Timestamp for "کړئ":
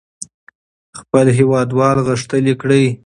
2.61-2.85